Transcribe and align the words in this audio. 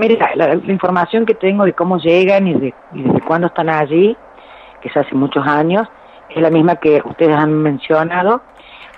Mira, 0.00 0.30
la, 0.34 0.54
información 0.54 1.26
que 1.26 1.34
tengo 1.34 1.66
de 1.66 1.74
cómo 1.74 1.98
llegan 1.98 2.48
y, 2.48 2.54
de, 2.54 2.74
y 2.94 3.02
desde 3.02 3.20
cuándo 3.20 3.48
están 3.48 3.68
allí, 3.68 4.16
que 4.80 4.88
es 4.88 4.96
hace 4.96 5.14
muchos 5.14 5.46
años, 5.46 5.86
es 6.30 6.40
la 6.40 6.48
misma 6.48 6.76
que 6.76 7.02
ustedes 7.04 7.36
han 7.36 7.52
mencionado. 7.52 8.40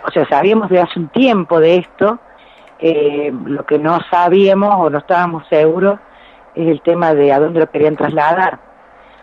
O 0.06 0.12
sea, 0.12 0.24
sabíamos 0.28 0.70
de 0.70 0.80
hace 0.80 1.00
un 1.00 1.08
tiempo 1.08 1.58
de 1.58 1.78
esto, 1.78 2.20
eh, 2.78 3.32
lo 3.46 3.66
que 3.66 3.80
no 3.80 3.98
sabíamos 4.12 4.76
o 4.76 4.90
no 4.90 4.98
estábamos 4.98 5.44
seguros 5.48 5.98
es 6.54 6.68
el 6.68 6.80
tema 6.82 7.14
de 7.14 7.32
a 7.32 7.40
dónde 7.40 7.58
lo 7.58 7.68
querían 7.68 7.96
trasladar. 7.96 8.60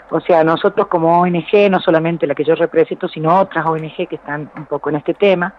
O 0.09 0.19
sea, 0.19 0.43
nosotros 0.43 0.87
como 0.87 1.21
ONG, 1.21 1.69
no 1.71 1.79
solamente 1.79 2.27
la 2.27 2.35
que 2.35 2.43
yo 2.43 2.55
represento, 2.55 3.07
sino 3.07 3.39
otras 3.39 3.65
ONG 3.65 4.05
que 4.09 4.15
están 4.15 4.51
un 4.57 4.65
poco 4.65 4.89
en 4.89 4.97
este 4.97 5.13
tema, 5.13 5.53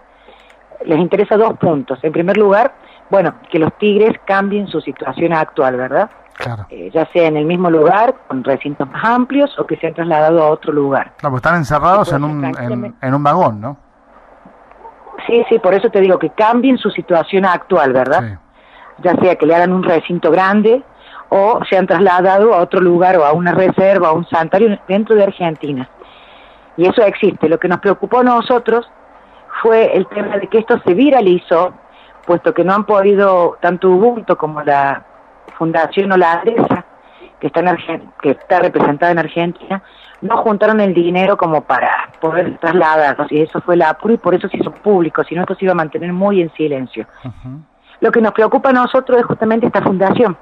les 0.84 0.98
interesa 0.98 1.38
dos 1.38 1.56
puntos. 1.58 1.98
En 2.02 2.12
primer 2.12 2.36
lugar, 2.36 2.74
bueno, 3.10 3.34
que 3.50 3.58
los 3.58 3.76
tigres 3.78 4.18
cambien 4.24 4.68
su 4.68 4.80
situación 4.80 5.32
actual, 5.32 5.76
¿verdad? 5.76 6.10
Claro. 6.34 6.66
Eh, 6.70 6.90
ya 6.92 7.06
sea 7.12 7.26
en 7.26 7.36
el 7.36 7.44
mismo 7.44 7.70
lugar, 7.70 8.14
con 8.26 8.42
recintos 8.42 8.88
más 8.88 9.04
amplios, 9.04 9.58
o 9.58 9.66
que 9.66 9.76
se 9.76 9.88
han 9.88 9.94
trasladado 9.94 10.42
a 10.42 10.48
otro 10.48 10.72
lugar. 10.72 11.12
Claro, 11.18 11.32
pues 11.32 11.40
están 11.40 11.56
encerrados 11.56 12.12
en 12.12 12.24
un, 12.24 12.94
en, 13.02 13.14
un 13.14 13.22
vagón, 13.22 13.60
¿no? 13.60 13.76
Sí, 15.26 15.44
sí, 15.48 15.58
por 15.58 15.74
eso 15.74 15.90
te 15.90 16.00
digo 16.00 16.18
que 16.18 16.30
cambien 16.30 16.78
su 16.78 16.90
situación 16.90 17.44
actual, 17.44 17.92
¿verdad? 17.92 18.38
Ya 18.98 19.14
sea 19.16 19.36
que 19.36 19.44
le 19.44 19.54
hagan 19.54 19.72
un 19.72 19.82
recinto 19.82 20.30
grande 20.30 20.82
o 21.28 21.60
se 21.68 21.76
han 21.76 21.86
trasladado 21.86 22.54
a 22.54 22.58
otro 22.58 22.80
lugar 22.80 23.16
o 23.16 23.24
a 23.24 23.32
una 23.32 23.52
reserva 23.52 24.10
o 24.10 24.14
a 24.14 24.16
un 24.16 24.26
santuario 24.26 24.78
dentro 24.88 25.14
de 25.14 25.24
Argentina. 25.24 25.88
Y 26.76 26.86
eso 26.86 27.02
existe. 27.02 27.48
Lo 27.48 27.58
que 27.58 27.68
nos 27.68 27.80
preocupó 27.80 28.20
a 28.20 28.24
nosotros 28.24 28.90
fue 29.62 29.96
el 29.96 30.06
tema 30.08 30.38
de 30.38 30.48
que 30.48 30.58
esto 30.58 30.80
se 30.84 30.94
viralizó, 30.94 31.74
puesto 32.30 32.54
que 32.54 32.62
no 32.62 32.74
han 32.74 32.84
podido, 32.84 33.58
tanto 33.60 33.90
Ubuntu 33.90 34.36
como 34.36 34.62
la 34.62 35.02
Fundación 35.58 36.12
Holandesa, 36.12 36.84
que 37.40 37.48
está, 37.48 37.58
en 37.58 38.12
que 38.22 38.30
está 38.30 38.60
representada 38.60 39.10
en 39.10 39.18
Argentina, 39.18 39.82
no 40.20 40.36
juntaron 40.36 40.78
el 40.78 40.94
dinero 40.94 41.36
como 41.36 41.62
para 41.62 41.90
poder 42.20 42.56
trasladarlos, 42.58 43.32
y 43.32 43.40
eso 43.40 43.60
fue 43.62 43.76
la 43.76 43.90
apuro 43.90 44.14
y 44.14 44.18
por 44.18 44.32
eso 44.32 44.46
se 44.46 44.58
hizo 44.58 44.70
público, 44.70 45.24
si 45.24 45.34
no 45.34 45.40
esto 45.40 45.56
se 45.56 45.64
iba 45.64 45.72
a 45.72 45.74
mantener 45.74 46.12
muy 46.12 46.40
en 46.40 46.52
silencio. 46.52 47.04
Lo 47.98 48.12
que 48.12 48.20
nos 48.20 48.32
preocupa 48.32 48.68
a 48.70 48.74
nosotros 48.74 49.18
es 49.18 49.24
justamente 49.24 49.66
esta 49.66 49.82
fundación, 49.82 50.36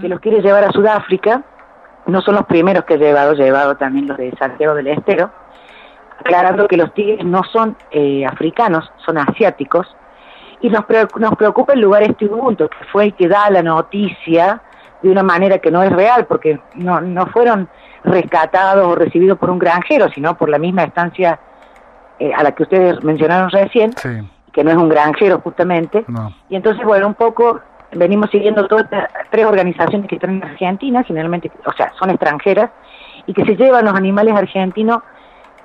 que 0.00 0.08
los 0.08 0.20
quiere 0.20 0.40
llevar 0.40 0.62
a 0.62 0.70
Sudáfrica, 0.70 1.42
no 2.06 2.20
son 2.20 2.36
los 2.36 2.46
primeros 2.46 2.84
que 2.84 2.94
he 2.94 2.98
llevado, 2.98 3.32
he 3.32 3.38
llevado 3.38 3.76
también 3.76 4.06
los 4.06 4.18
de 4.18 4.30
Santiago 4.38 4.76
del 4.76 4.86
Estero, 4.86 5.32
aclarando 6.20 6.68
que 6.68 6.76
los 6.76 6.94
tigres 6.94 7.24
no 7.24 7.42
son 7.42 7.76
eh, 7.90 8.24
africanos, 8.24 8.88
son 9.04 9.18
asiáticos, 9.18 9.97
y 10.60 10.70
nos, 10.70 10.84
nos 11.16 11.36
preocupa 11.36 11.72
el 11.72 11.80
lugar 11.80 12.02
este 12.02 12.26
Ubuntu, 12.26 12.68
que 12.68 12.84
fue 12.90 13.04
el 13.04 13.14
que 13.14 13.28
da 13.28 13.50
la 13.50 13.62
noticia 13.62 14.60
de 15.02 15.10
una 15.10 15.22
manera 15.22 15.58
que 15.58 15.70
no 15.70 15.82
es 15.82 15.92
real, 15.92 16.26
porque 16.26 16.60
no, 16.74 17.00
no 17.00 17.26
fueron 17.26 17.68
rescatados 18.04 18.86
o 18.86 18.94
recibidos 18.94 19.38
por 19.38 19.50
un 19.50 19.58
granjero, 19.58 20.08
sino 20.10 20.36
por 20.36 20.48
la 20.48 20.58
misma 20.58 20.84
estancia 20.84 21.38
eh, 22.18 22.32
a 22.34 22.42
la 22.42 22.52
que 22.52 22.64
ustedes 22.64 23.02
mencionaron 23.04 23.50
recién, 23.50 23.92
que 24.52 24.64
no 24.64 24.70
es 24.70 24.76
un 24.76 24.88
granjero 24.88 25.40
justamente. 25.40 26.04
Y 26.48 26.56
entonces, 26.56 26.84
bueno, 26.84 27.06
un 27.06 27.14
poco 27.14 27.60
venimos 27.92 28.30
siguiendo 28.30 28.66
todas 28.66 28.84
estas 28.84 29.08
tres 29.30 29.46
organizaciones 29.46 30.08
que 30.08 30.16
están 30.16 30.30
en 30.30 30.44
Argentina, 30.44 31.04
generalmente, 31.04 31.50
o 31.64 31.72
sea, 31.72 31.92
son 31.98 32.10
extranjeras, 32.10 32.70
y 33.26 33.34
que 33.34 33.44
se 33.44 33.56
llevan 33.56 33.84
los 33.84 33.94
animales 33.94 34.34
argentinos, 34.34 35.02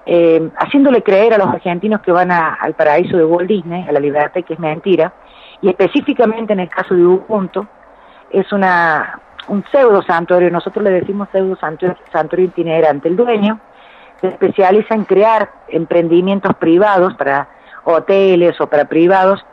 eh, 0.06 0.50
haciéndole 0.58 1.02
creer 1.02 1.34
a 1.34 1.38
los 1.38 1.48
argentinos 1.48 2.02
que 2.02 2.12
van 2.12 2.32
al 2.32 2.74
paraíso 2.74 3.18
de 3.18 3.26
Walt 3.26 3.48
Disney, 3.48 3.86
a 3.88 3.92
la 3.92 4.00
libertad, 4.00 4.44
que 4.44 4.54
es 4.54 4.60
mentira, 4.60 5.14
y 5.62 5.70
específicamente 5.70 6.54
en 6.54 6.60
el 6.60 6.70
caso 6.70 6.94
de 6.94 7.06
Ubuntu, 7.06 7.66
es 8.32 8.52
una 8.52 9.20
un 9.48 9.64
pseudo 9.72 10.02
santuario, 10.04 10.50
nosotros 10.50 10.84
le 10.84 10.92
decimos 10.92 11.28
pseudo 11.32 11.56
santuario, 11.58 11.98
santuario 12.12 12.48
itinerante. 12.48 13.10
El 13.10 13.16
dueño 13.16 13.60
se 14.22 14.28
especializa 14.28 14.96
en 14.96 15.06
crear 15.06 15.52
emprendimientos 15.68 16.56
privados 16.56 17.14
para 17.16 17.48
hoteles 17.84 18.60
o 18.62 18.68
para 18.68 18.86
privados, 18.86 19.46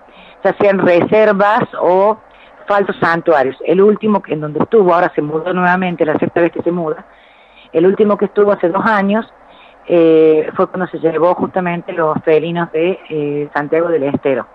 ya 0.45 0.55
sean 0.61 0.79
reservas 0.79 1.65
o 1.81 2.19
falsos 2.67 2.97
santuarios. 3.01 3.57
El 3.65 3.81
último 3.83 4.23
en 4.29 4.41
donde 4.41 4.61
estuvo, 4.61 4.95
ahora 4.95 5.11
se 5.15 5.23
mudó 5.23 5.53
nuevamente, 5.53 6.05
la 6.05 6.19
sexta 6.19 6.41
vez 6.41 6.53
que 6.53 6.63
se 6.63 6.71
muda, 6.71 7.05
el 7.73 7.87
último 7.87 8.17
que 8.17 8.27
estuvo 8.27 8.53
hace 8.53 8.69
dos 8.69 8.85
años 8.87 9.27
eh, 9.93 10.49
fue 10.55 10.69
cuando 10.69 10.87
se 10.87 11.01
llevó 11.01 11.35
justamente 11.35 11.93
los 11.93 12.17
felinos 12.23 12.71
de 12.71 13.01
eh, 13.09 13.51
Santiago 13.53 13.89
del 13.89 14.05
Estero, 14.05 14.47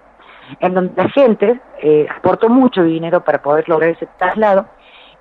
en 0.62 0.74
donde 0.74 0.94
la 0.96 1.10
gente 1.10 1.60
eh, 1.82 2.08
aportó 2.16 2.48
mucho 2.48 2.84
dinero 2.84 3.22
para 3.22 3.42
poder 3.42 3.68
lograr 3.68 3.90
ese 3.90 4.08
traslado, 4.18 4.66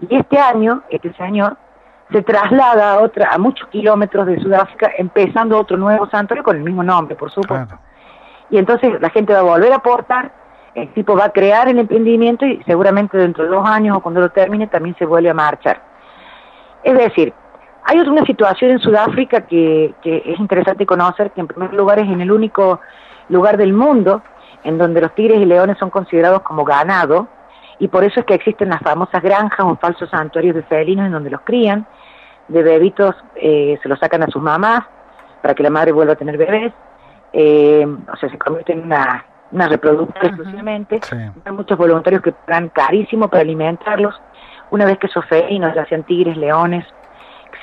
y 0.08 0.14
este 0.14 0.38
año, 0.38 0.82
este 0.88 1.12
señor, 1.14 1.56
se 2.12 2.22
traslada 2.22 2.92
a, 2.92 3.00
otra, 3.00 3.32
a 3.32 3.38
muchos 3.38 3.66
kilómetros 3.70 4.26
de 4.26 4.38
Sudáfrica, 4.38 4.92
empezando 4.98 5.58
otro 5.58 5.76
nuevo 5.76 6.08
santuario 6.10 6.44
con 6.44 6.56
el 6.56 6.62
mismo 6.62 6.84
nombre, 6.84 7.16
por 7.16 7.32
supuesto. 7.32 7.76
Y 8.50 8.58
entonces 8.58 9.00
la 9.00 9.10
gente 9.10 9.32
va 9.32 9.40
a 9.40 9.42
volver 9.42 9.72
a 9.72 9.76
aportar 9.76 10.30
el 10.76 10.92
tipo 10.92 11.16
va 11.16 11.26
a 11.26 11.32
crear 11.32 11.68
el 11.68 11.78
emprendimiento 11.78 12.44
y 12.46 12.62
seguramente 12.64 13.16
dentro 13.16 13.44
de 13.44 13.50
dos 13.50 13.66
años 13.66 13.96
o 13.96 14.00
cuando 14.00 14.20
lo 14.20 14.30
termine 14.30 14.66
también 14.66 14.94
se 14.96 15.06
vuelve 15.06 15.30
a 15.30 15.34
marchar. 15.34 15.80
Es 16.82 16.98
decir, 16.98 17.32
hay 17.84 18.00
otra 18.00 18.24
situación 18.24 18.72
en 18.72 18.78
Sudáfrica 18.78 19.42
que, 19.42 19.94
es 20.04 20.40
interesante 20.40 20.86
conocer, 20.86 21.30
que 21.32 21.40
en 21.40 21.46
primer 21.46 21.72
lugar 21.74 21.98
es 21.98 22.08
en 22.08 22.20
el 22.20 22.32
único 22.32 22.80
lugar 23.28 23.56
del 23.56 23.72
mundo 23.72 24.22
en 24.62 24.78
donde 24.78 25.00
los 25.00 25.14
tigres 25.14 25.40
y 25.40 25.44
leones 25.44 25.76
son 25.78 25.90
considerados 25.90 26.40
como 26.40 26.64
ganado, 26.64 27.28
y 27.78 27.88
por 27.88 28.04
eso 28.04 28.20
es 28.20 28.26
que 28.26 28.34
existen 28.34 28.70
las 28.70 28.80
famosas 28.80 29.22
granjas 29.22 29.66
o 29.66 29.76
falsos 29.76 30.08
santuarios 30.08 30.54
de 30.54 30.62
felinos 30.62 31.06
en 31.06 31.12
donde 31.12 31.30
los 31.30 31.42
crían, 31.42 31.86
de 32.48 32.62
bebitos 32.62 33.14
eh, 33.34 33.78
se 33.82 33.88
los 33.88 33.98
sacan 33.98 34.22
a 34.22 34.26
sus 34.28 34.40
mamás 34.40 34.84
para 35.42 35.54
que 35.54 35.62
la 35.62 35.70
madre 35.70 35.92
vuelva 35.92 36.14
a 36.14 36.16
tener 36.16 36.38
bebés, 36.38 36.72
eh, 37.32 37.86
o 38.10 38.16
sea, 38.16 38.30
se 38.30 38.38
convierten 38.38 38.78
en 38.78 38.84
una 38.86 39.24
una 39.54 39.68
reproductora 39.68 40.26
exclusivamente. 40.26 41.00
Hay 41.44 41.52
muchos 41.52 41.78
voluntarios 41.78 42.22
que 42.22 42.32
pagan 42.32 42.70
carísimo 42.70 43.28
para 43.28 43.42
alimentarlos. 43.42 44.20
Una 44.70 44.84
vez 44.84 44.98
que 44.98 45.06
esos 45.06 45.24
felinos, 45.26 45.72
ya 45.74 45.86
sean 45.86 46.02
tigres, 46.02 46.36
leones, 46.36 46.84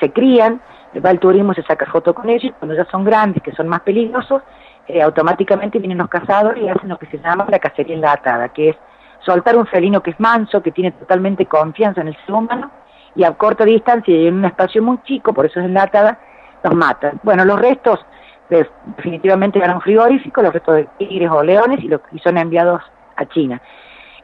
se 0.02 0.12
crían, 0.12 0.60
va 1.04 1.10
el 1.10 1.20
turismo, 1.20 1.54
se 1.54 1.62
saca 1.62 1.86
foto 1.86 2.12
con 2.12 2.28
ellos, 2.28 2.52
cuando 2.58 2.74
ya 2.74 2.84
son 2.90 3.04
grandes, 3.04 3.42
que 3.42 3.52
son 3.52 3.68
más 3.68 3.80
peligrosos, 3.82 4.42
eh, 4.88 5.00
automáticamente 5.00 5.78
vienen 5.78 5.98
los 5.98 6.08
cazadores 6.08 6.62
y 6.62 6.68
hacen 6.68 6.88
lo 6.88 6.98
que 6.98 7.06
se 7.06 7.18
llama 7.18 7.46
la 7.48 7.60
cacería 7.60 7.94
enlatada, 7.94 8.48
que 8.48 8.70
es 8.70 8.76
soltar 9.24 9.56
un 9.56 9.66
felino 9.66 10.02
que 10.02 10.10
es 10.10 10.18
manso, 10.18 10.60
que 10.60 10.72
tiene 10.72 10.90
totalmente 10.90 11.46
confianza 11.46 12.00
en 12.00 12.08
el 12.08 12.16
ser 12.26 12.34
humano, 12.34 12.70
y 13.14 13.22
a 13.22 13.32
corta 13.32 13.64
distancia 13.64 14.14
y 14.14 14.26
en 14.26 14.34
un 14.34 14.44
espacio 14.46 14.82
muy 14.82 14.98
chico, 15.04 15.32
por 15.32 15.46
eso 15.46 15.60
es 15.60 15.66
enlatada, 15.66 16.18
los 16.64 16.74
matan. 16.74 17.20
Bueno, 17.22 17.44
los 17.44 17.60
restos 17.60 18.04
definitivamente 18.48 19.58
eran 19.58 19.80
frigoríficos, 19.80 20.42
los 20.42 20.52
restos 20.52 20.74
de 20.76 20.88
tigres 20.98 21.30
o 21.30 21.42
leones, 21.42 21.80
y, 21.80 21.90
y 22.12 22.18
son 22.18 22.38
enviados 22.38 22.82
a 23.16 23.24
China. 23.26 23.60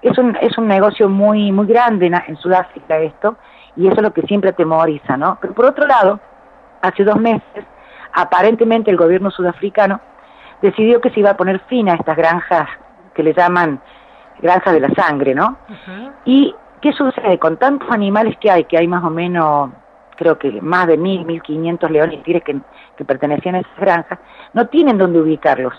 Es 0.03 0.17
un, 0.19 0.37
es 0.41 0.57
un 0.59 0.69
negocio 0.69 1.09
muy, 1.09 1.51
muy 1.53 1.67
grande 1.67 2.07
en, 2.07 2.37
Sudáfrica 2.37 2.99
esto, 2.99 3.37
y 3.79 3.87
eso 3.87 3.97
es 3.97 4.03
lo 4.03 4.13
que 4.13 4.23
siempre 4.23 4.51
atemoriza, 4.51 5.17
¿no? 5.17 5.39
Pero 5.41 5.55
por 5.55 5.65
otro 5.67 5.87
lado, 5.87 6.19
hace 6.83 7.05
dos 7.05 7.17
meses, 7.17 7.65
aparentemente 8.13 8.91
el 8.91 8.97
gobierno 8.97 9.31
sudafricano 9.31 10.01
decidió 10.61 11.01
que 11.01 11.11
se 11.11 11.21
iba 11.21 11.31
a 11.31 11.37
poner 11.37 11.61
fin 11.69 11.89
a 11.89 11.95
estas 11.95 12.17
granjas 12.17 12.69
que 13.15 13.23
le 13.23 13.33
llaman 13.33 13.81
granjas 14.43 14.75
de 14.75 14.81
la 14.81 14.91
sangre, 14.95 15.35
¿no? 15.35 15.57
Y 16.25 16.55
¿qué 16.81 16.93
sucede? 16.93 17.39
Con 17.39 17.57
tantos 17.57 17.89
animales 17.91 18.37
que 18.41 18.51
hay, 18.51 18.65
que 18.65 18.77
hay 18.77 18.89
más 18.89 19.05
o 19.05 19.11
menos 19.11 19.71
creo 20.17 20.37
que 20.37 20.61
más 20.61 20.89
de 20.89 20.97
mil, 20.97 21.25
mil 21.25 21.41
quinientos 21.41 21.89
leones 21.89 22.19
y 22.19 22.23
tigres 22.23 22.43
que, 22.43 23.05
pertenecían 23.05 23.55
a 23.55 23.61
esas 23.61 23.77
granjas, 23.79 24.19
no 24.53 24.67
tienen 24.67 24.99
donde 24.99 25.21
ubicarlos. 25.21 25.73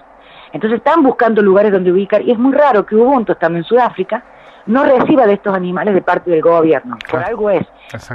Entonces 0.54 0.78
están 0.78 1.04
buscando 1.04 1.42
lugares 1.42 1.74
donde 1.74 1.92
ubicar 1.92 2.22
y 2.22 2.32
es 2.32 2.40
muy 2.40 2.54
raro 2.54 2.86
que 2.86 2.96
Ubuntu, 2.96 3.34
estando 3.34 3.58
en 3.58 3.66
Sudáfrica, 3.66 4.24
no 4.66 4.84
reciba 4.84 5.25
de 5.25 5.34
estos 5.34 5.53
animales 5.56 5.94
de 5.94 6.02
parte 6.02 6.31
del 6.31 6.42
gobierno. 6.42 6.97
Por 7.09 7.24
algo 7.24 7.50
es. 7.50 7.66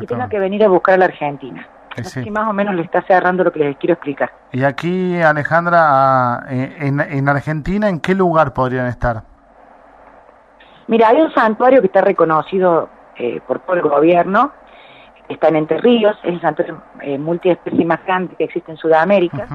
Y 0.00 0.06
tenga 0.06 0.28
que 0.28 0.38
venir 0.38 0.64
a 0.64 0.68
buscar 0.68 0.94
a 0.94 0.98
la 0.98 1.04
Argentina. 1.06 1.66
Así 1.96 2.28
más 2.30 2.48
o 2.48 2.52
menos 2.52 2.74
le 2.74 2.82
está 2.82 3.02
cerrando 3.02 3.44
lo 3.44 3.52
que 3.52 3.60
les 3.60 3.76
quiero 3.76 3.94
explicar. 3.94 4.32
Y 4.52 4.64
aquí, 4.64 5.20
Alejandra, 5.20 6.44
eh, 6.48 6.76
en, 6.80 7.00
en 7.00 7.28
Argentina, 7.28 7.88
¿en 7.88 8.00
qué 8.00 8.14
lugar 8.14 8.52
podrían 8.52 8.86
estar? 8.86 9.22
Mira, 10.86 11.08
hay 11.08 11.20
un 11.20 11.32
santuario 11.32 11.80
que 11.80 11.86
está 11.86 12.00
reconocido 12.00 12.88
eh, 13.16 13.40
por 13.46 13.60
todo 13.60 13.76
el 13.76 13.82
gobierno, 13.82 14.52
está 15.28 15.48
en 15.48 15.56
Entre 15.56 15.78
Ríos, 15.78 16.16
es 16.24 16.34
el 16.34 16.40
santuario 16.40 16.82
eh, 17.00 17.16
multiespecie 17.16 17.84
más 17.84 18.04
grande 18.04 18.34
que 18.36 18.44
existe 18.44 18.72
en 18.72 18.76
Sudamérica. 18.76 19.46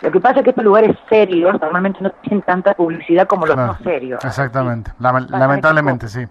Lo 0.00 0.12
que 0.12 0.20
pasa 0.20 0.38
es 0.38 0.44
que 0.44 0.50
estos 0.50 0.64
lugares 0.64 0.96
serios 1.08 1.60
normalmente 1.60 1.98
no 2.00 2.10
tienen 2.22 2.42
tanta 2.42 2.74
publicidad 2.74 3.26
como 3.26 3.46
los 3.46 3.56
no 3.56 3.76
serios. 3.78 4.24
Exactamente, 4.24 4.92
lamentablemente 4.98 6.08
sí. 6.08 6.24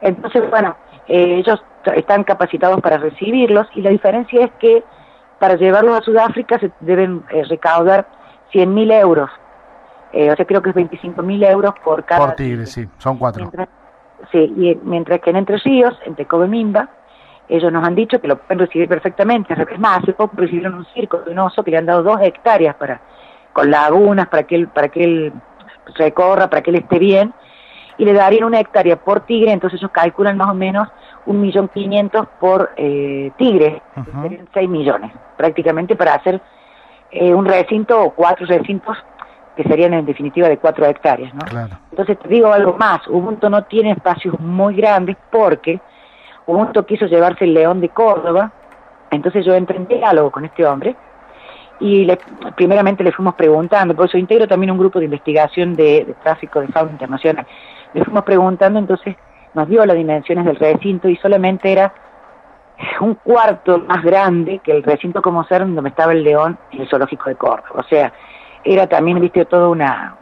Entonces, 0.00 0.48
bueno, 0.48 0.76
eh, 1.08 1.38
ellos 1.38 1.62
están 1.96 2.22
capacitados 2.22 2.80
para 2.80 2.98
recibirlos 2.98 3.66
y 3.74 3.82
la 3.82 3.90
diferencia 3.90 4.44
es 4.44 4.52
que 4.60 4.84
para 5.40 5.56
llevarlos 5.56 5.98
a 5.98 6.02
Sudáfrica 6.02 6.58
se 6.58 6.70
deben 6.80 7.24
eh, 7.30 7.42
recaudar 7.48 8.06
100.000 8.52 8.92
euros. 9.00 9.30
Eh, 10.12 10.30
o 10.30 10.36
sea, 10.36 10.44
creo 10.44 10.62
que 10.62 10.70
es 10.70 10.76
25.000 10.76 11.50
euros 11.50 11.74
por 11.84 12.04
cada... 12.04 12.26
Por 12.26 12.36
tigre, 12.36 12.66
sí, 12.66 12.88
son 12.98 13.18
cuatro. 13.18 13.50
Sí, 14.32 14.38
y 14.38 14.78
mientras 14.82 15.20
que 15.20 15.30
en 15.30 15.36
Entre 15.36 15.58
Ríos, 15.58 15.96
en 16.04 16.14
Tecobemimba, 16.14 16.88
ellos 17.48 17.72
nos 17.72 17.84
han 17.84 17.94
dicho 17.94 18.20
que 18.20 18.28
lo 18.28 18.38
pueden 18.38 18.58
recibir 18.58 18.88
perfectamente. 18.88 19.54
Es 19.54 19.78
más, 19.78 20.02
hace 20.02 20.12
poco 20.12 20.36
recibieron 20.36 20.74
un 20.74 20.86
circo 20.86 21.18
de 21.18 21.32
un 21.32 21.38
oso 21.38 21.62
que 21.64 21.70
le 21.70 21.78
han 21.78 21.86
dado 21.86 22.02
dos 22.02 22.20
hectáreas 22.20 22.74
para 22.76 23.00
con 23.52 23.70
lagunas 23.70 24.28
para 24.28 24.44
que 24.44 24.54
él, 24.54 24.68
para 24.68 24.88
que 24.88 25.02
él 25.02 25.32
recorra, 25.96 26.48
para 26.48 26.62
que 26.62 26.70
él 26.70 26.76
esté 26.76 26.98
bien, 26.98 27.32
y 27.96 28.04
le 28.04 28.12
darían 28.12 28.44
una 28.44 28.60
hectárea 28.60 28.96
por 28.96 29.20
tigre, 29.20 29.50
entonces 29.50 29.80
ellos 29.80 29.90
calculan 29.90 30.36
más 30.36 30.50
o 30.50 30.54
menos 30.54 30.88
un 31.26 31.40
millón 31.40 31.68
quinientos 31.68 32.28
por 32.38 32.70
eh, 32.76 33.32
tigre, 33.36 33.82
serían 34.22 34.48
seis 34.54 34.68
millones, 34.68 35.12
prácticamente 35.36 35.96
para 35.96 36.14
hacer 36.14 36.40
eh, 37.10 37.34
un 37.34 37.46
recinto 37.46 38.00
o 38.00 38.10
cuatro 38.10 38.46
recintos 38.46 38.96
que 39.56 39.64
serían 39.64 39.92
en 39.92 40.06
definitiva 40.06 40.48
de 40.48 40.58
cuatro 40.58 40.86
hectáreas, 40.86 41.34
¿no? 41.34 41.40
Entonces 41.90 42.16
te 42.20 42.28
digo 42.28 42.52
algo 42.52 42.74
más, 42.74 43.06
Ubuntu 43.08 43.50
no 43.50 43.64
tiene 43.64 43.90
espacios 43.90 44.38
muy 44.38 44.76
grandes 44.76 45.16
porque 45.32 45.80
Ubuntu 46.48 46.82
quiso 46.84 47.04
llevarse 47.04 47.44
el 47.44 47.52
león 47.52 47.78
de 47.80 47.90
Córdoba, 47.90 48.50
entonces 49.10 49.44
yo 49.44 49.54
entré 49.54 49.76
en 49.76 49.86
diálogo 49.86 50.30
con 50.30 50.46
este 50.46 50.64
hombre 50.64 50.96
y 51.78 52.06
le, 52.06 52.18
primeramente 52.56 53.04
le 53.04 53.12
fuimos 53.12 53.34
preguntando, 53.34 53.94
por 53.94 54.06
eso 54.06 54.16
integro 54.16 54.48
también 54.48 54.70
un 54.70 54.78
grupo 54.78 54.98
de 54.98 55.04
investigación 55.04 55.76
de, 55.76 56.14
tráfico 56.22 56.60
de 56.60 56.68
fauna 56.68 56.92
internacional, 56.92 57.46
le 57.92 58.02
fuimos 58.02 58.24
preguntando, 58.24 58.78
entonces 58.78 59.14
nos 59.52 59.68
dio 59.68 59.84
las 59.84 59.94
dimensiones 59.94 60.46
del 60.46 60.56
recinto 60.56 61.06
y 61.10 61.16
solamente 61.16 61.70
era 61.70 61.92
un 63.00 63.14
cuarto 63.16 63.80
más 63.80 64.02
grande 64.02 64.60
que 64.60 64.72
el 64.72 64.82
recinto 64.82 65.20
como 65.20 65.44
ser 65.44 65.60
donde 65.60 65.90
estaba 65.90 66.12
el 66.12 66.24
león 66.24 66.58
en 66.70 66.80
el 66.80 66.88
zoológico 66.88 67.28
de 67.28 67.36
Córdoba, 67.36 67.80
o 67.80 67.84
sea, 67.84 68.10
era 68.64 68.86
también, 68.86 69.20
viste, 69.20 69.44
todo 69.44 69.70
una, 69.70 70.16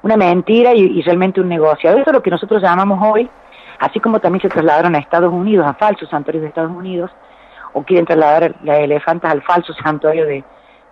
una 0.00 0.16
mentira 0.16 0.72
y, 0.74 1.02
realmente 1.02 1.42
un 1.42 1.48
negocio. 1.48 1.90
Eso 1.90 2.00
es 2.06 2.12
lo 2.12 2.22
que 2.22 2.30
nosotros 2.30 2.62
llamamos 2.62 2.98
hoy, 3.02 3.28
así 3.78 4.00
como 4.00 4.20
también 4.20 4.42
se 4.42 4.48
trasladaron 4.48 4.94
a 4.94 4.98
Estados 4.98 5.32
Unidos, 5.32 5.66
a 5.66 5.74
falsos 5.74 6.08
santuarios 6.08 6.42
de 6.42 6.48
Estados 6.48 6.72
Unidos, 6.72 7.10
o 7.72 7.82
quieren 7.82 8.06
trasladar 8.06 8.54
la 8.62 8.78
elefantas 8.78 9.30
al 9.30 9.42
falso 9.42 9.72
santuario 9.74 10.26
de, 10.26 10.44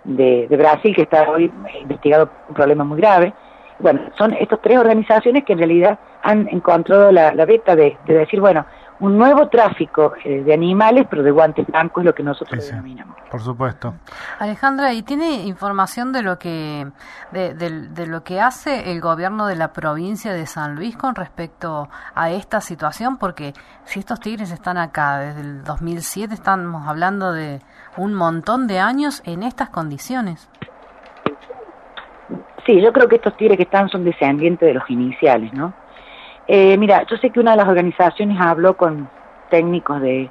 de, 0.05 0.57
Brasil, 0.57 0.95
que 0.95 1.03
está 1.03 1.29
hoy 1.31 1.51
investigado 1.81 2.31
un 2.49 2.55
problema 2.55 2.85
muy 2.85 2.99
grave. 2.99 3.33
Bueno, 3.79 4.01
son 4.17 4.33
estas 4.35 4.61
tres 4.61 4.79
organizaciones 4.79 5.45
que 5.45 5.55
en 5.55 5.59
realidad 5.59 5.99
han 6.23 6.49
encontrado 6.49 7.11
la, 7.11 7.33
beta 7.45 7.75
de, 7.75 7.97
decir, 8.07 8.41
bueno, 8.41 8.65
un 9.01 9.19
nuevo 9.19 9.49
tráfico 9.49 10.15
eh, 10.25 10.43
de 10.45 10.55
animales, 10.55 11.07
pero 11.11 11.23
de 11.23 11.31
guantes 11.31 11.67
blancos 11.67 12.03
es 12.03 12.07
lo 12.07 12.15
que 12.15 12.23
nosotros 12.23 12.67
denominamos. 12.67 13.17
Por 13.31 13.41
supuesto. 13.41 13.95
Alejandra, 14.39 14.93
¿y 14.93 15.03
tiene 15.03 15.43
información 15.45 16.13
de 16.13 16.23
lo 16.23 16.39
que 16.39 16.87
de, 17.33 17.55
de, 17.55 18.07
lo 18.07 18.23
que 18.23 18.41
hace 18.41 18.93
el 18.93 19.01
gobierno 19.01 19.47
de 19.47 19.57
la 19.57 19.73
provincia 19.73 20.33
de 20.33 20.47
San 20.47 20.77
Luis 20.77 20.97
con 20.97 21.15
respecto 21.15 21.89
a 22.15 22.31
esta 22.31 22.61
situación? 22.61 23.17
Porque 23.17 23.53
si 23.85 23.99
estos 23.99 24.21
tigres 24.21 24.53
están 24.53 24.79
acá 24.79 25.19
desde 25.19 25.41
el 25.41 25.65
2007, 25.65 26.33
estamos 26.33 26.87
hablando 26.87 27.33
de 27.33 27.61
un 27.97 28.15
montón 28.15 28.67
de 28.67 28.79
años 28.79 29.23
en 29.27 29.43
estas 29.43 29.71
condiciones. 29.71 30.49
Sí, 32.65 32.81
yo 32.81 32.93
creo 32.93 33.09
que 33.09 33.17
estos 33.17 33.37
tigres 33.37 33.57
que 33.57 33.65
están 33.65 33.89
son 33.89 34.05
descendientes 34.05 34.67
de 34.67 34.75
los 34.75 34.89
iniciales, 34.89 35.53
¿no? 35.53 35.75
Eh, 36.47 36.77
mira, 36.77 37.05
yo 37.07 37.17
sé 37.17 37.31
que 37.31 37.41
una 37.41 37.53
de 37.53 37.59
las 37.59 37.69
organizaciones 37.69 38.39
habló 38.41 38.77
con 38.77 39.09
técnicos 39.51 40.01
de, 40.01 40.31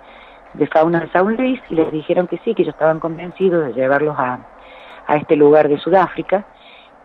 de 0.53 0.67
fauna 0.67 1.01
de 1.01 1.09
San 1.11 1.35
Luis 1.35 1.59
y 1.69 1.75
les 1.75 1.91
dijeron 1.91 2.27
que 2.27 2.37
sí, 2.39 2.53
que 2.53 2.63
ellos 2.63 2.75
estaban 2.75 2.99
convencidos 2.99 3.67
de 3.67 3.73
llevarlos 3.73 4.17
a, 4.17 4.39
a 5.07 5.15
este 5.17 5.35
lugar 5.35 5.67
de 5.67 5.77
Sudáfrica, 5.79 6.45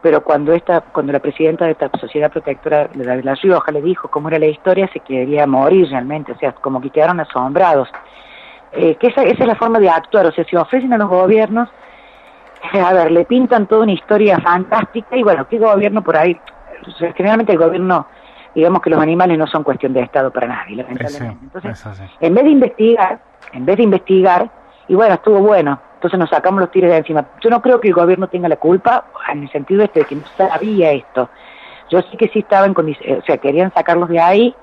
pero 0.03 0.23
cuando 0.23 0.53
esta, 0.53 0.81
cuando 0.81 1.13
la 1.13 1.19
presidenta 1.19 1.65
de 1.65 1.73
esta 1.73 1.91
sociedad 1.99 2.31
protectora 2.31 2.89
de 2.89 3.23
La 3.23 3.35
Rioja 3.35 3.73
le 3.73 3.83
dijo 3.83 4.09
cómo 4.09 4.29
era 4.29 4.39
la 4.39 4.47
historia, 4.47 4.89
se 4.93 5.01
quería 5.01 5.47
morir 5.47 5.89
realmente, 5.91 6.33
o 6.33 6.39
sea, 6.39 6.53
como 6.53 6.81
que 6.81 6.91
quedaron 6.91 7.19
asombrados. 7.21 7.89
Eh, 8.73 8.97
que 8.97 9.09
esa, 9.09 9.23
esa 9.23 9.43
es 9.43 9.47
la 9.47 9.57
forma 9.57 9.79
de 9.79 9.89
actuar, 9.89 10.27
o 10.27 10.33
sea, 10.33 10.45
si 10.45 10.55
ofrecen 10.55 10.93
a 10.93 10.99
los 10.99 11.09
gobiernos, 11.09 11.69
eh, 12.73 12.81
a 12.81 12.93
ver, 12.93 13.11
le 13.11 13.25
pintan 13.25 13.67
toda 13.67 13.83
una 13.83 13.93
historia 13.93 14.39
fantástica 14.41 15.17
y 15.17 15.23
bueno, 15.23 15.47
¿qué 15.49 15.59
gobierno 15.59 16.03
por 16.03 16.17
ahí? 16.17 16.39
generalmente 17.17 17.53
el 17.53 17.59
gobierno, 17.59 18.07
digamos 18.55 18.83
que 18.83 18.91
los 18.91 19.01
animales 19.01 19.39
no 19.39 19.47
son 19.47 19.63
cuestión 19.63 19.93
de 19.93 20.01
Estado 20.01 20.31
para 20.31 20.49
nadie, 20.49 20.77
lamentablemente. 20.77 21.45
Entonces, 21.45 22.01
en 22.21 22.35
vez 22.35 22.45
de 22.45 22.51
investigar, 22.51 23.21
en 23.53 23.67
vez 23.67 23.77
de 23.77 23.83
investigar, 23.83 24.51
y 24.89 24.95
bueno, 24.95 25.15
estuvo 25.15 25.41
bueno, 25.41 25.81
entonces 25.95 26.19
nos 26.19 26.31
sacamos 26.31 26.61
los 26.61 26.71
tiros 26.71 26.91
de 26.91 26.99
encima. 26.99 27.27
Yo 27.41 27.51
no 27.51 27.61
creo 27.61 27.81
que 27.81 27.89
el 27.89 27.95
gobierno 27.95 28.29
tenga 28.29 28.49
la 28.49 28.57
culpa, 28.57 29.07
en 29.31 29.43
el 29.43 29.51
sentido 29.51 29.83
este 29.83 30.01
de 30.01 30.07
que 30.07 30.15
no 30.17 30.23
sabía 30.37 30.93
esto. 30.93 31.29
Yo 31.91 32.01
sí 32.03 32.17
que 32.17 32.29
sí 32.29 32.41
estaba 32.41 32.67
en 32.67 32.75
condiciones, 32.75 33.23
o 33.23 33.27
sea, 33.27 33.39
querían 33.39 33.73
sacarlos 33.73 34.09
de 34.09 34.21
ahí, 34.21 34.55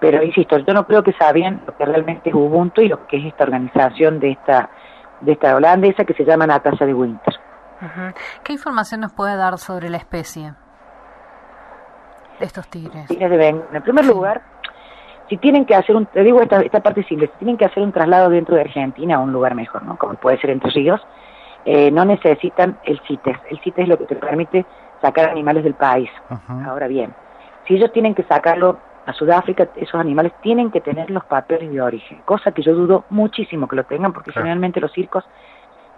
pero 0.00 0.22
insisto, 0.22 0.58
yo 0.58 0.74
no 0.74 0.86
creo 0.86 1.02
que 1.02 1.12
sabían 1.12 1.62
lo 1.66 1.76
que 1.76 1.84
realmente 1.84 2.30
es 2.30 2.34
Ubuntu 2.34 2.82
y 2.82 2.88
lo 2.88 3.06
que 3.06 3.18
es 3.18 3.26
esta 3.26 3.44
organización 3.44 4.20
de 4.20 4.32
esta 4.32 4.70
de 5.20 5.32
esta 5.32 5.56
holandesa 5.56 6.04
que 6.04 6.14
se 6.14 6.24
llama 6.24 6.46
Natasha 6.46 6.86
de 6.86 6.94
Winter. 6.94 7.34
¿Qué 8.44 8.52
información 8.52 9.00
nos 9.00 9.12
puede 9.12 9.36
dar 9.36 9.58
sobre 9.58 9.88
la 9.88 9.96
especie 9.96 10.54
estos 12.40 12.68
tigres? 12.68 13.06
Tigres 13.06 13.30
de 13.30 13.36
Bengala. 13.36 13.76
En 13.76 13.82
primer 13.82 14.06
lugar, 14.06 14.42
si 15.28 15.36
tienen 15.36 15.64
que 15.64 15.74
hacer 15.74 15.94
un, 15.94 16.06
te 16.06 16.22
digo 16.22 16.40
esta, 16.40 16.60
esta 16.60 16.80
parte 16.80 17.02
simple, 17.04 17.26
si 17.28 17.38
tienen 17.38 17.56
que 17.56 17.64
hacer 17.64 17.82
un 17.82 17.92
traslado 17.92 18.30
dentro 18.30 18.54
de 18.54 18.62
Argentina 18.62 19.16
a 19.16 19.18
un 19.18 19.32
lugar 19.32 19.54
mejor, 19.54 19.82
¿no? 19.82 19.96
Como 19.98 20.14
puede 20.14 20.38
ser 20.38 20.50
Entre 20.50 20.70
Ríos, 20.70 21.00
eh, 21.64 21.90
no 21.90 22.04
necesitan 22.04 22.78
el 22.84 23.00
CITES. 23.06 23.36
El 23.50 23.58
CITES 23.60 23.82
es 23.82 23.88
lo 23.88 23.98
que 23.98 24.06
te 24.06 24.16
permite 24.16 24.64
sacar 25.02 25.28
animales 25.28 25.64
del 25.64 25.74
país. 25.74 26.10
Ahora 26.66 26.88
bien, 26.88 27.14
si 27.66 27.74
ellos 27.74 27.92
tienen 27.92 28.14
que 28.14 28.22
sacarlo 28.24 28.78
a 29.06 29.12
Sudáfrica, 29.12 29.68
esos 29.76 30.00
animales 30.00 30.32
tienen 30.42 30.70
que 30.70 30.80
tener 30.80 31.10
los 31.10 31.24
papeles 31.24 31.70
de 31.70 31.80
origen, 31.80 32.20
cosa 32.24 32.52
que 32.52 32.62
yo 32.62 32.74
dudo 32.74 33.04
muchísimo 33.10 33.68
que 33.68 33.76
lo 33.76 33.84
tengan, 33.84 34.12
porque 34.12 34.32
generalmente 34.32 34.80
los 34.80 34.92
circos 34.92 35.24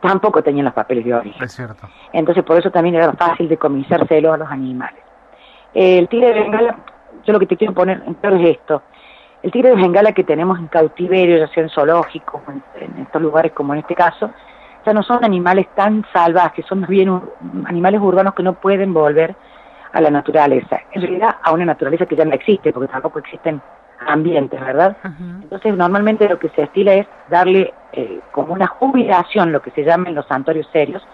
tampoco 0.00 0.42
tenían 0.42 0.64
los 0.64 0.74
papeles 0.74 1.04
de 1.04 1.14
origen. 1.14 1.42
Es 1.42 1.52
cierto. 1.52 1.88
Entonces, 2.12 2.42
por 2.44 2.58
eso 2.58 2.70
también 2.70 2.96
era 2.96 3.12
fácil 3.12 3.48
decomisárselo 3.48 4.32
a 4.32 4.36
los 4.36 4.50
animales. 4.50 5.00
El 5.74 6.08
tigre 6.08 6.28
de 6.28 6.40
Bengala, 6.40 6.76
yo 7.24 7.32
lo 7.32 7.38
que 7.38 7.46
te 7.46 7.56
quiero 7.56 7.74
poner 7.74 8.02
en 8.06 8.14
claro 8.14 8.36
es 8.36 8.58
esto. 8.58 8.82
El 9.42 9.50
tigre 9.50 9.70
de 9.70 9.76
Bengala 9.76 10.12
que 10.12 10.24
tenemos 10.24 10.58
en 10.58 10.66
cautiverio, 10.66 11.38
ya 11.38 11.48
sea 11.48 11.62
en 11.62 11.70
zoológicos, 11.70 12.42
en, 12.48 12.62
en 12.80 13.02
estos 13.02 13.22
lugares 13.22 13.52
como 13.52 13.72
en 13.72 13.80
este 13.80 13.94
caso, 13.94 14.30
ya 14.84 14.92
no 14.92 15.02
son 15.02 15.24
animales 15.24 15.68
tan 15.74 16.04
salvajes, 16.12 16.64
son 16.66 16.80
más 16.80 16.90
bien 16.90 17.20
animales 17.66 18.00
urbanos 18.00 18.34
que 18.34 18.42
no 18.42 18.54
pueden 18.54 18.92
volver 18.92 19.34
a 19.92 20.00
la 20.00 20.10
naturaleza, 20.10 20.80
en 20.92 21.02
realidad 21.02 21.36
a 21.42 21.52
una 21.52 21.64
naturaleza 21.64 22.06
que 22.06 22.16
ya 22.16 22.24
no 22.24 22.32
existe, 22.32 22.72
porque 22.72 22.92
tampoco 22.92 23.18
existen 23.18 23.60
ambientes, 24.06 24.58
¿verdad? 24.60 24.96
Entonces, 25.42 25.76
normalmente 25.76 26.28
lo 26.28 26.38
que 26.38 26.48
se 26.50 26.62
estila 26.62 26.94
es 26.94 27.06
darle 27.28 27.74
eh, 27.92 28.20
como 28.32 28.54
una 28.54 28.66
jubilación, 28.66 29.52
lo 29.52 29.60
que 29.60 29.70
se 29.72 29.84
llama 29.84 30.08
en 30.08 30.14
los 30.14 30.26
santuarios 30.26 30.68
serios, 30.72 31.06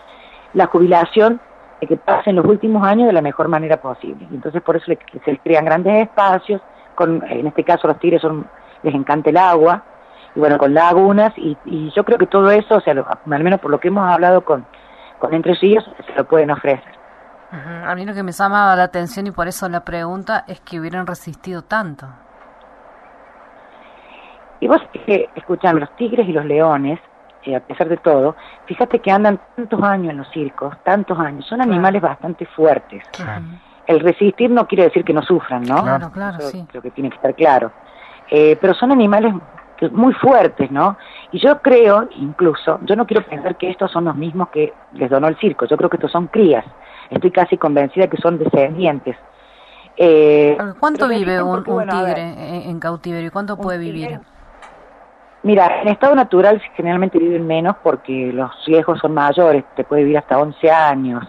la 0.52 0.66
jubilación 0.66 1.40
que 1.80 1.96
pasen 1.96 2.36
los 2.36 2.46
últimos 2.46 2.86
años 2.86 3.06
de 3.06 3.12
la 3.12 3.22
mejor 3.22 3.48
manera 3.48 3.76
posible. 3.76 4.26
Entonces, 4.30 4.62
por 4.62 4.76
eso 4.76 4.86
se 4.86 5.30
les 5.30 5.40
crean 5.42 5.64
grandes 5.64 6.02
espacios, 6.02 6.62
con, 6.94 7.22
en 7.28 7.46
este 7.46 7.64
caso 7.64 7.86
los 7.86 7.98
tigres 7.98 8.22
son, 8.22 8.46
les 8.82 8.94
encanta 8.94 9.30
el 9.30 9.36
agua, 9.36 9.82
y 10.34 10.40
bueno, 10.40 10.58
con 10.58 10.72
lagunas, 10.72 11.32
y, 11.36 11.56
y 11.66 11.90
yo 11.94 12.04
creo 12.04 12.18
que 12.18 12.26
todo 12.26 12.50
eso, 12.50 12.76
o 12.76 12.80
sea, 12.80 12.94
al 12.94 13.42
menos 13.42 13.60
por 13.60 13.70
lo 13.70 13.78
que 13.78 13.88
hemos 13.88 14.10
hablado 14.10 14.42
con, 14.44 14.66
con 15.18 15.34
Entre 15.34 15.54
Ríos, 15.54 15.84
se 16.06 16.12
lo 16.14 16.24
pueden 16.24 16.50
ofrecer. 16.50 16.96
A 17.52 17.94
mí 17.94 18.04
lo 18.04 18.12
que 18.12 18.22
me 18.22 18.32
llama 18.32 18.74
la 18.74 18.82
atención 18.82 19.26
y 19.26 19.30
por 19.30 19.46
eso 19.46 19.68
la 19.68 19.84
pregunta 19.84 20.44
es 20.48 20.60
que 20.60 20.80
hubieran 20.80 21.06
resistido 21.06 21.62
tanto. 21.62 22.06
Y 24.60 24.66
vos, 24.66 24.80
que 25.06 25.28
escuchame, 25.34 25.80
los 25.80 25.94
tigres 25.96 26.28
y 26.28 26.32
los 26.32 26.44
leones, 26.44 26.98
eh, 26.98 27.02
a 27.54 27.60
pesar 27.60 27.88
de 27.88 27.96
todo, 27.96 28.36
fíjate 28.66 28.98
que 28.98 29.10
andan 29.10 29.40
tantos 29.54 29.82
años 29.82 30.10
en 30.10 30.18
los 30.18 30.28
circos, 30.30 30.74
tantos 30.84 31.18
años, 31.18 31.46
son 31.46 31.60
animales 31.60 32.02
bastante 32.02 32.46
fuertes. 32.46 33.02
El 33.86 34.00
resistir 34.00 34.50
no 34.50 34.66
quiere 34.66 34.84
decir 34.84 35.04
que 35.04 35.12
no 35.12 35.22
sufran, 35.22 35.62
¿no? 35.62 35.82
Claro, 35.82 36.10
claro, 36.10 36.40
sí. 36.40 36.66
Creo 36.68 36.82
que 36.82 36.90
tiene 36.90 37.10
que 37.10 37.16
estar 37.16 37.34
claro. 37.34 37.70
Eh, 38.28 38.58
pero 38.60 38.74
son 38.74 38.90
animales 38.90 39.32
muy 39.92 40.12
fuertes, 40.14 40.70
¿no? 40.70 40.96
Y 41.30 41.38
yo 41.38 41.60
creo, 41.62 42.08
incluso, 42.16 42.80
yo 42.82 42.96
no 42.96 43.06
quiero 43.06 43.24
pensar 43.24 43.56
que 43.56 43.70
estos 43.70 43.92
son 43.92 44.06
los 44.06 44.16
mismos 44.16 44.48
que 44.48 44.72
les 44.94 45.08
donó 45.08 45.28
el 45.28 45.36
circo, 45.38 45.66
yo 45.66 45.76
creo 45.76 45.88
que 45.88 45.96
estos 45.96 46.10
son 46.10 46.26
crías 46.28 46.64
estoy 47.10 47.30
casi 47.30 47.56
convencida 47.56 48.08
que 48.08 48.16
son 48.16 48.38
descendientes. 48.38 49.16
Eh, 49.96 50.56
¿Cuánto 50.78 51.08
vive 51.08 51.42
un, 51.42 51.64
tigre 51.64 52.68
en 52.68 52.78
cautiverio? 52.78 53.32
¿Cuánto 53.32 53.56
puede 53.56 53.78
vivir? 53.78 54.20
Mira, 55.46 55.80
en 55.80 55.86
estado 55.86 56.12
natural 56.16 56.60
generalmente 56.74 57.20
viven 57.20 57.46
menos 57.46 57.76
porque 57.80 58.32
los 58.32 58.50
riesgos 58.66 58.98
son 58.98 59.14
mayores, 59.14 59.62
te 59.76 59.84
puede 59.84 60.02
vivir 60.02 60.18
hasta 60.18 60.36
11 60.36 60.68
años, 60.72 61.24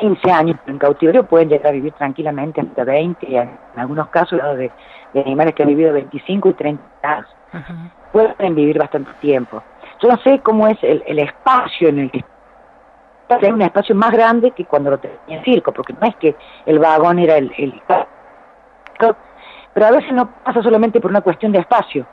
15 0.00 0.28
años, 0.28 0.56
pero 0.64 0.72
en 0.72 0.78
cautiverio 0.80 1.24
pueden 1.24 1.50
llegar 1.50 1.68
a 1.68 1.70
vivir 1.70 1.92
tranquilamente 1.92 2.60
hasta 2.60 2.82
20, 2.82 3.30
y 3.30 3.36
en 3.36 3.56
algunos 3.76 4.08
casos 4.08 4.40
de, 4.56 4.72
animales 5.14 5.54
que 5.54 5.62
han 5.62 5.68
vivido 5.68 5.92
25 5.92 6.48
y 6.48 6.52
30 6.54 6.82
años. 7.04 7.28
Pueden 8.10 8.56
vivir 8.56 8.76
bastante 8.76 9.12
tiempo. 9.20 9.62
Yo 10.02 10.08
no 10.08 10.16
sé 10.24 10.40
cómo 10.40 10.66
es 10.66 10.82
el, 10.82 11.04
el 11.06 11.20
espacio 11.20 11.90
en 11.90 12.00
el 12.00 12.10
que 12.10 12.24
es 13.40 13.52
un 13.52 13.62
espacio 13.62 13.94
más 13.94 14.10
grande 14.10 14.50
que 14.50 14.64
cuando 14.64 14.90
lo 14.90 14.98
tenía 14.98 15.16
en 15.28 15.44
circo, 15.44 15.70
porque 15.70 15.92
no 15.92 16.08
es 16.08 16.16
que 16.16 16.34
el 16.66 16.80
vagón 16.80 17.20
era 17.20 17.36
el, 17.36 17.52
el 17.56 17.80
pero 19.74 19.86
a 19.86 19.90
veces 19.92 20.12
no 20.12 20.28
pasa 20.42 20.60
solamente 20.60 21.00
por 21.00 21.12
una 21.12 21.20
cuestión 21.20 21.52
de 21.52 21.60
espacio. 21.60 22.04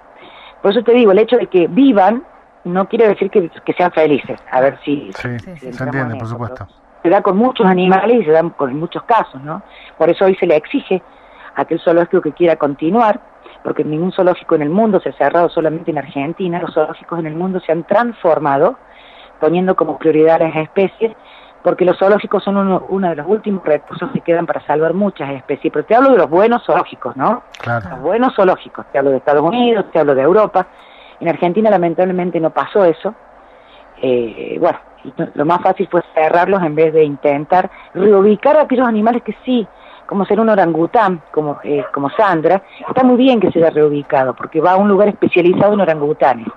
Por 0.62 0.72
eso 0.72 0.84
te 0.84 0.94
digo, 0.94 1.12
el 1.12 1.20
hecho 1.20 1.38
de 1.38 1.48
que 1.48 1.68
vivan 1.68 2.24
no 2.64 2.88
quiere 2.88 3.08
decir 3.08 3.30
que, 3.30 3.74
sean 3.74 3.92
felices. 3.92 4.40
A 4.52 4.62
ver 4.62 4.78
si... 4.84 5.12
Sí, 5.14 5.40
se 5.40 5.84
entiende, 5.84 6.16
por 6.16 6.28
supuesto. 6.28 6.68
Se 7.02 7.10
da 7.10 7.22
con 7.22 7.38
muchos 7.38 7.66
animales 7.66 8.22
y 8.22 8.26
se 8.26 8.32
da 8.32 8.48
con 8.50 8.78
muchos 8.78 9.04
casos, 9.04 9.42
¿no? 9.42 9.64
Por 9.98 10.10
eso 10.10 10.26
hoy 10.26 10.36
se 10.36 10.46
le 10.46 10.56
exige 10.56 11.02
a 11.56 11.62
aquel 11.64 11.80
zoológico 11.80 12.22
que 12.22 12.32
quiera 12.34 12.56
continuar, 12.58 13.20
porque 13.64 13.84
ningún 13.84 14.12
zoológico 14.12 14.56
en 14.56 14.62
el 14.62 14.70
mundo 14.70 15.00
se 15.00 15.10
ha 15.10 15.14
cerrado 15.14 15.50
solamente 15.50 15.90
en 15.90 15.98
Argentina, 15.98 16.60
los 16.60 16.74
zoológicos 16.74 17.20
en 17.20 17.26
el 17.26 17.36
mundo 17.36 17.60
se 17.60 17.72
han 17.72 17.84
transformado, 17.86 18.78
poniendo 19.40 19.76
como 19.76 19.98
prioridad 19.98 20.42
a 20.42 20.48
las 20.48 20.56
especies, 20.58 21.14
porque 21.64 21.86
los 21.86 21.98
zoológicos 21.98 22.44
son 22.44 22.58
uno, 22.58 23.10
de 23.10 23.16
los 23.16 23.28
últimos 23.28 23.64
recursos 23.64 24.10
que 24.12 24.22
quedan 24.22 24.46
para 24.46 24.66
salvar 24.66 24.94
muchas 24.94 25.30
especies. 25.32 25.72
Pero 25.72 25.86
te 25.86 25.96
hablo 25.96 26.12
de 26.12 26.18
los 26.18 26.30
buenos 26.30 26.64
zoológicos, 26.66 27.16
¿no? 27.16 27.44
Claro. 27.62 27.90
Los 27.90 28.02
buenos 28.02 28.36
zoológicos. 28.36 28.86
Te 28.92 28.98
hablo 28.98 29.12
de 29.12 29.18
Estados 29.18 29.44
Unidos, 29.44 29.86
te 29.92 30.00
hablo 30.00 30.16
de 30.16 30.22
Europa. 30.22 30.68
En 31.20 31.30
Argentina 31.30 31.70
lamentablemente 31.70 32.40
no 32.40 32.50
pasó 32.50 32.84
eso. 32.86 33.14
Eh, 34.02 34.58
bueno, 34.60 34.80
lo 35.36 35.46
más 35.46 35.62
fácil 35.62 35.88
fue 35.90 36.02
cerrarlos 36.14 36.64
en 36.64 36.76
vez 36.76 36.94
de 36.94 37.04
intentar 37.04 37.70
reubicar 37.94 38.58
a 38.58 38.64
aquellos 38.64 38.88
animales 38.88 39.22
que 39.24 39.36
sí, 39.46 39.68
como 40.08 40.26
ser 40.26 40.40
un 40.40 40.50
orangután, 40.50 41.22
como, 41.32 41.60
eh, 41.64 41.86
como 41.94 42.10
Sandra, 42.10 42.64
está 42.88 43.04
muy 43.04 43.18
bien 43.18 43.40
que 43.40 43.52
se 43.52 43.60
haya 43.60 43.70
reubicado, 43.70 44.34
porque 44.34 44.60
va 44.60 44.72
a 44.72 44.78
un 44.78 44.90
lugar 44.90 45.08
especializado 45.10 45.74
en 45.74 45.82
orangutanes 45.82 46.48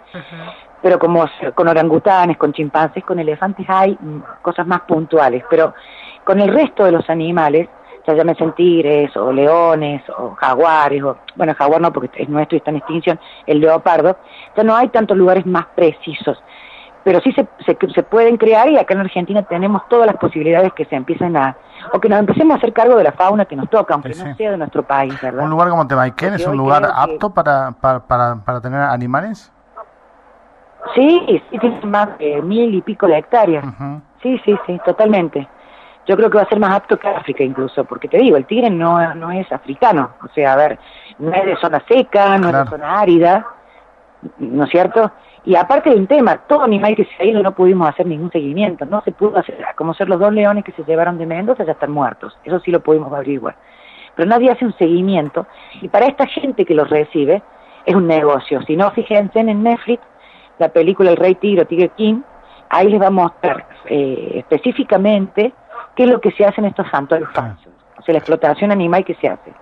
pero 0.85 0.99
como 0.99 1.27
con 1.55 1.67
orangutanes, 1.67 2.37
con 2.37 2.53
chimpancés, 2.53 3.03
con 3.05 3.19
elefantes 3.19 3.65
hay 3.71 3.97
cosas 4.43 4.67
más 4.67 4.83
puntuales, 4.83 5.43
pero 5.49 5.73
con 6.25 6.39
el 6.43 6.53
resto 6.53 6.85
de 6.85 6.93
los 6.93 7.09
animales, 7.09 7.71
ya 8.07 8.15
llamen 8.15 8.37
tigres 8.55 9.17
o 9.17 9.33
leones 9.33 10.03
o 10.11 10.35
jaguares, 10.35 11.03
o, 11.03 11.17
bueno, 11.37 11.55
jaguar 11.55 11.81
no 11.81 11.93
porque 11.93 12.23
es 12.23 12.29
nuestro 12.29 12.57
y 12.57 12.59
está 12.59 12.71
en 12.71 12.77
extinción, 12.77 13.21
el 13.47 13.61
leopardo, 13.61 14.17
ya 14.57 14.63
no 14.63 14.77
hay 14.77 14.89
tantos 14.89 15.17
lugares 15.17 15.47
más 15.47 15.67
precisos, 15.75 16.43
pero 17.03 17.21
sí 17.21 17.33
se, 17.33 17.47
se, 17.65 18.03
pueden 18.03 18.37
crear 18.37 18.69
y 18.69 18.79
acá 18.79 18.95
en 18.95 19.01
Argentina 19.01 19.43
tenemos 19.43 19.87
todas 19.89 20.07
las 20.07 20.17
posibilidades 20.17 20.73
que 20.73 20.85
se 20.87 20.97
empiecen 20.97 21.37
a, 21.37 21.57
o 21.93 22.01
que 22.01 22.09
nos 22.09 22.19
empecemos 22.19 22.55
a 22.55 22.59
hacer 22.59 22.73
cargo 22.73 22.97
de 22.97 23.05
la 23.05 23.13
fauna 23.13 23.45
que 23.45 23.57
nos 23.57 23.69
toca, 23.69 23.95
aunque 23.95 24.11
no 24.11 24.35
sea 24.35 24.51
de 24.51 24.57
nuestro 24.57 24.83
país, 24.83 25.15
¿verdad? 25.21 25.45
¿Un 25.45 25.51
lugar 25.51 25.69
como 25.69 25.87
Temayquén 25.87 26.35
es 26.35 26.47
un 26.47 26.57
lugar 26.57 26.89
apto 26.95 27.31
para, 27.31 27.73
para, 27.73 28.01
para, 28.01 28.37
para 28.37 28.61
tener 28.61 28.81
animales? 28.81 29.53
Sí, 30.95 31.43
sí, 31.51 31.59
tiene 31.59 31.81
más 31.87 32.19
de 32.19 32.43
mil 32.43 32.75
y 32.75 32.83
pico 32.83 33.07
de 33.07 33.19
hectáreas. 33.19 33.65
Sí, 34.23 34.41
sí, 34.45 34.57
sí, 34.67 34.81
totalmente. 34.85 35.49
Yo 36.07 36.17
creo 36.17 36.29
que 36.31 36.37
va 36.37 36.45
a 36.45 36.49
ser 36.49 36.61
más 36.61 36.77
apto 36.77 36.99
que 36.99 37.09
África 37.09 37.43
incluso, 37.43 37.85
porque 37.85 38.09
te 38.09 38.19
digo, 38.19 38.37
el 38.37 38.45
tigre 38.45 38.71
no, 38.71 39.15
no 39.15 39.31
es 39.31 39.51
africano. 39.51 40.11
O 40.23 40.29
sea, 40.35 40.53
a 40.53 40.57
ver, 40.57 40.79
no 41.19 41.33
es 41.33 41.45
de 41.45 41.57
zona 41.57 41.83
seca, 41.89 42.37
no 42.39 42.49
es 42.49 42.65
de 42.65 42.71
zona 42.71 43.01
árida, 43.01 43.47
¿no 44.39 44.65
es 44.65 44.71
cierto? 44.71 45.11
Y 45.47 45.57
aparte 45.57 45.91
de 45.91 45.97
un 45.97 46.07
tema, 46.07 46.39
todo 46.47 46.63
animal 46.63 46.97
que 46.97 47.05
se 47.05 47.23
ha 47.23 47.27
ido 47.27 47.43
no 47.43 47.55
pudimos 47.55 47.89
hacer 47.89 48.07
ningún 48.07 48.31
seguimiento, 48.31 48.87
no 48.87 49.03
se 49.03 49.13
pudo 49.13 49.39
hacer, 49.39 49.63
como 49.77 49.93
ser 49.93 50.09
los 50.09 50.19
dos 50.19 50.33
leones 50.33 50.65
que 50.65 50.73
se 50.73 50.85
llevaron 50.85 51.19
de 51.19 51.27
Mendoza 51.27 51.65
ya 51.65 51.73
están 51.73 51.91
muertos, 51.91 52.37
eso 52.45 52.59
sí 52.61 52.71
lo 52.71 52.81
pudimos 52.81 53.13
averiguar. 53.13 53.55
Pero 54.15 54.29
nadie 54.29 54.51
hace 54.51 54.65
un 54.65 54.73
seguimiento, 54.79 55.47
y 55.83 55.89
para 55.89 56.07
esta 56.07 56.27
gente 56.27 56.65
que 56.65 56.75
los 56.75 56.89
recibe, 56.89 57.43
es 57.85 57.95
un 57.95 58.07
negocio. 58.07 58.63
Si 58.63 58.77
no, 58.77 58.91
fíjense 58.93 59.41
en 59.41 59.63
Netflix, 59.63 60.03
la 60.59 60.69
película 60.69 61.11
El 61.11 61.17
Rey 61.17 61.35
Tigre 61.35 61.63
o 61.63 61.67
Tigre 61.67 61.91
King, 61.91 62.23
ahí 62.71 62.89
les 62.89 63.01
va 63.01 63.09
a 63.09 63.11
mostrar 63.11 63.67
eh, 63.87 64.33
específicamente 64.37 65.53
qué 65.95 66.05
es 66.05 66.11
lo 66.11 66.21
que 66.21 66.31
se 66.33 66.45
hace 66.45 66.61
en 66.61 66.67
estos 66.67 66.87
santuarios 66.91 67.31
falsos, 67.33 67.73
o 67.99 68.03
sea, 68.03 68.13
la 68.13 68.19
explotación 68.19 68.71
animal 68.73 69.05
que 69.05 69.15
se 69.15 69.29
hace. 69.29 69.53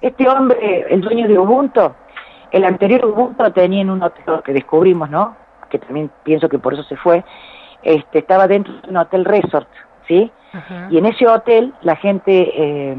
Este 0.00 0.28
hombre, 0.28 0.86
el 0.88 1.00
dueño 1.00 1.28
de 1.28 1.38
Ubuntu, 1.38 1.92
el 2.50 2.64
anterior 2.64 3.04
Ubuntu 3.04 3.50
tenía 3.52 3.82
en 3.82 3.90
un 3.90 4.02
hotel 4.02 4.42
que 4.44 4.52
descubrimos, 4.52 5.10
¿no? 5.10 5.36
Que 5.68 5.78
también 5.78 6.10
pienso 6.24 6.48
que 6.48 6.58
por 6.58 6.74
eso 6.74 6.82
se 6.84 6.96
fue, 6.96 7.24
este, 7.82 8.20
estaba 8.20 8.46
dentro 8.46 8.74
de 8.74 8.90
un 8.90 8.96
hotel 8.96 9.24
resort, 9.24 9.68
¿sí? 10.08 10.30
Y 10.90 10.96
en 10.96 11.04
ese 11.06 11.28
hotel 11.28 11.74
la 11.82 11.96
gente 11.96 12.50
eh, 12.54 12.96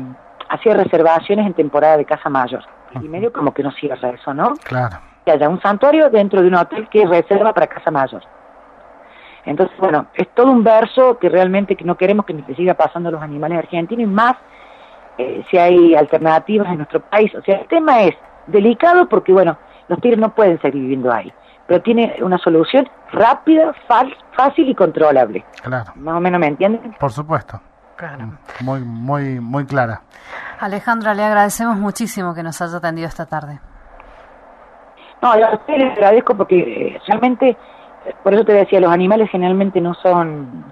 hacía 0.50 0.76
reservaciones 0.76 1.48
en 1.48 1.54
temporada 1.54 1.98
de 1.98 2.06
casa 2.06 2.30
mayor. 2.30 2.64
Y 3.02 3.08
medio 3.08 3.34
como 3.34 3.54
que 3.54 3.64
no 3.64 3.72
cierra 3.72 4.10
eso, 4.10 4.34
¿no? 4.34 4.54
Claro 4.64 4.98
que 5.28 5.34
haya 5.34 5.50
un 5.50 5.62
santuario 5.62 6.10
dentro 6.10 6.42
de 6.42 6.48
un 6.48 6.56
hotel 6.56 6.88
que 6.88 7.06
reserva 7.06 7.54
para 7.54 7.68
casa 7.68 7.92
mayor. 7.92 8.24
Entonces, 9.48 9.78
bueno, 9.80 10.08
es 10.14 10.28
todo 10.36 10.52
un 10.52 10.64
verso 10.64 11.18
que 11.20 11.30
realmente 11.30 11.76
que 11.76 11.86
no 11.86 11.96
queremos 11.96 12.26
que 12.26 12.34
ni 12.34 12.44
se 12.44 12.56
siga 12.56 12.74
pasando 12.74 13.10
a 13.10 13.12
los 13.14 13.22
animales 13.22 13.60
argentinos 13.60 14.04
y 14.04 14.08
más 14.08 14.36
eh, 15.18 15.44
si 15.50 15.58
hay 15.58 15.96
alternativas 15.96 16.68
en 16.68 16.78
nuestro 16.78 17.00
país. 17.00 17.34
O 17.34 17.42
sea, 17.42 17.60
el 17.60 17.68
tema 17.68 18.04
es 18.04 18.16
delicado 18.48 19.08
porque, 19.08 19.32
bueno, 19.32 19.58
los 19.88 20.00
tigres 20.02 20.20
no 20.20 20.36
pueden 20.36 20.60
seguir 20.62 20.82
viviendo 20.82 21.12
ahí, 21.12 21.32
pero 21.66 21.82
tiene 21.82 22.16
una 22.22 22.38
solución 22.38 22.90
rápida, 23.12 23.74
fácil 24.36 24.70
y 24.70 24.76
controlable. 24.76 25.46
Claro. 25.64 25.94
Más 25.96 26.16
o 26.16 26.20
menos, 26.20 26.40
¿me 26.40 26.48
entienden? 26.48 26.94
Por 27.00 27.12
supuesto. 27.12 27.60
Claro. 27.96 28.32
Muy, 28.62 28.82
muy, 28.82 29.40
muy 29.40 29.66
clara. 29.66 30.02
Alejandra, 30.60 31.14
le 31.14 31.24
agradecemos 31.24 31.78
muchísimo 31.78 32.36
que 32.36 32.44
nos 32.44 32.62
haya 32.62 32.78
atendido 32.78 33.08
esta 33.08 33.26
tarde. 33.26 33.60
No, 35.22 35.32
a 35.32 35.54
usted 35.56 35.78
le 35.78 35.92
agradezco 35.94 36.36
porque 36.36 36.60
eh, 36.60 37.02
realmente, 37.08 37.58
por 38.24 38.34
eso 38.34 38.46
te 38.46 38.54
decía, 38.54 38.80
los 38.80 38.92
animales 38.92 39.30
generalmente 39.30 39.82
no 39.82 39.94
son, 39.96 40.66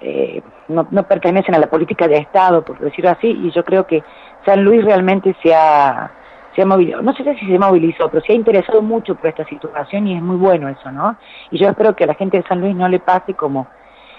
eh, 0.00 0.42
no, 0.68 0.86
no, 0.90 1.02
pertenecen 1.04 1.54
a 1.54 1.58
la 1.58 1.68
política 1.68 2.08
de 2.08 2.18
Estado, 2.18 2.64
por 2.64 2.78
decirlo 2.78 3.10
así, 3.10 3.28
y 3.28 3.50
yo 3.50 3.64
creo 3.64 3.86
que 3.86 4.02
San 4.44 4.64
Luis 4.64 4.84
realmente 4.84 5.34
se 5.42 5.54
ha, 5.54 6.10
se 6.54 6.62
ha 6.62 6.66
movilizado, 6.66 7.02
no 7.02 7.12
sé 7.14 7.24
si 7.38 7.46
se 7.46 7.58
movilizó, 7.58 8.08
pero 8.08 8.24
se 8.24 8.32
ha 8.32 8.36
interesado 8.36 8.82
mucho 8.82 9.14
por 9.14 9.28
esta 9.28 9.44
situación 9.44 10.06
y 10.06 10.16
es 10.16 10.22
muy 10.22 10.36
bueno 10.36 10.68
eso, 10.68 10.90
¿no? 10.90 11.16
Y 11.50 11.58
yo 11.58 11.68
espero 11.68 11.94
que 11.94 12.04
a 12.04 12.08
la 12.08 12.14
gente 12.14 12.38
de 12.38 12.48
San 12.48 12.60
Luis 12.60 12.74
no 12.74 12.88
le 12.88 13.00
pase 13.00 13.34
como 13.34 13.66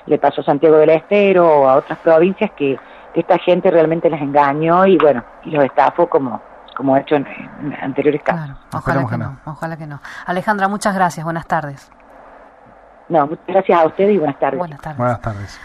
le 0.05 0.17
pasó 0.17 0.41
a 0.41 0.45
Santiago 0.45 0.77
del 0.77 0.89
Estero 0.89 1.47
o 1.47 1.67
a 1.67 1.75
otras 1.75 1.99
provincias 1.99 2.51
que, 2.51 2.77
que 3.13 3.19
esta 3.19 3.37
gente 3.37 3.69
realmente 3.69 4.09
les 4.09 4.21
engañó 4.21 4.85
y 4.85 4.97
bueno, 4.97 5.23
y 5.43 5.51
los 5.51 5.63
estafó 5.63 6.07
como 6.07 6.41
como 6.75 6.97
he 6.97 7.01
hecho 7.01 7.15
en, 7.15 7.27
anteriores 7.81 8.23
casos. 8.23 8.57
ojalá 8.73 9.05
que, 9.07 9.17
no, 9.17 9.37
ojalá 9.45 9.77
que 9.77 9.85
no. 9.85 9.99
Alejandra, 10.25 10.67
muchas 10.67 10.95
gracias, 10.95 11.23
buenas 11.23 11.45
tardes. 11.45 11.91
No, 13.11 13.27
muchas 13.27 13.45
gracias 13.45 13.77
a 13.77 13.85
ustedes 13.87 14.15
y 14.15 14.17
buenas 14.19 14.39
tardes. 14.39 14.57
Buenas 14.57 14.79
tardes. 14.79 14.97
Buenas 14.97 15.21
tardes. 15.21 15.59